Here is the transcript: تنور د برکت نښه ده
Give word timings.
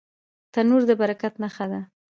تنور 0.53 0.81
د 0.89 0.91
برکت 1.01 1.33
نښه 1.41 1.65
ده 1.71 1.81